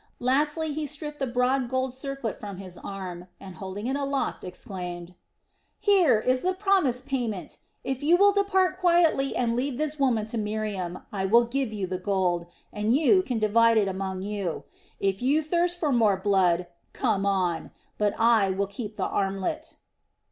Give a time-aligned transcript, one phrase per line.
[0.19, 5.13] Lastly he stripped the broad gold circlet from his arm, and holding it aloft exclaimed:
[5.77, 7.59] "Here is the promised payment.
[7.83, 11.85] If you will depart quietly and leave this woman to Miriam, I will give you
[11.85, 14.63] the gold, and you can divide it among you.
[14.99, 19.75] If you thirst for more blood, come on; but I will keep the armlet."